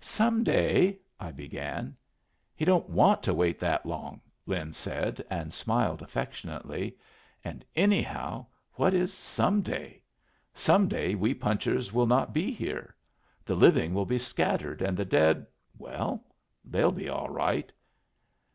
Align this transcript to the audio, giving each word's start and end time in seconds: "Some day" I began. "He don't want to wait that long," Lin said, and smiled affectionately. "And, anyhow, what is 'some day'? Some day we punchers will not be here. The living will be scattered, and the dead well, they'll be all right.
"Some 0.00 0.42
day" 0.42 1.00
I 1.20 1.32
began. 1.32 1.94
"He 2.56 2.64
don't 2.64 2.88
want 2.88 3.22
to 3.24 3.34
wait 3.34 3.58
that 3.58 3.84
long," 3.84 4.22
Lin 4.46 4.72
said, 4.72 5.22
and 5.28 5.52
smiled 5.52 6.00
affectionately. 6.00 6.96
"And, 7.44 7.62
anyhow, 7.76 8.46
what 8.72 8.94
is 8.94 9.12
'some 9.12 9.60
day'? 9.60 10.02
Some 10.54 10.88
day 10.88 11.14
we 11.14 11.34
punchers 11.34 11.92
will 11.92 12.06
not 12.06 12.32
be 12.32 12.52
here. 12.52 12.96
The 13.44 13.54
living 13.54 13.92
will 13.92 14.06
be 14.06 14.18
scattered, 14.18 14.80
and 14.80 14.96
the 14.96 15.04
dead 15.04 15.46
well, 15.76 16.24
they'll 16.64 16.90
be 16.92 17.10
all 17.10 17.28
right. 17.28 17.70